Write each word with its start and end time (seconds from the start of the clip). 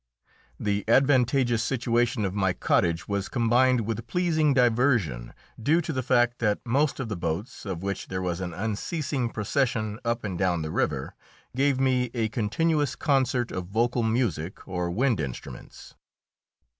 The 0.59 0.83
advantageous 0.87 1.61
situation 1.61 2.25
of 2.25 2.33
my 2.33 2.53
cottage 2.53 3.07
was 3.07 3.29
combined 3.29 3.81
with 3.81 4.07
pleasing 4.07 4.51
diversion, 4.51 5.31
due 5.61 5.79
to 5.79 5.93
the 5.93 6.01
fact 6.01 6.39
that 6.39 6.59
most 6.65 6.99
of 6.99 7.07
the 7.07 7.15
boats, 7.15 7.67
of 7.67 7.83
which 7.83 8.07
there 8.07 8.19
was 8.23 8.41
an 8.41 8.51
unceasing 8.51 9.29
procession 9.29 9.99
up 10.03 10.23
and 10.23 10.39
down 10.39 10.63
the 10.63 10.71
river, 10.71 11.13
gave 11.55 11.79
me 11.79 12.09
a 12.15 12.29
continuous 12.29 12.95
concert 12.95 13.51
of 13.51 13.67
vocal 13.67 14.01
music 14.01 14.67
or 14.67 14.89
wind 14.89 15.19
instruments. 15.19 15.93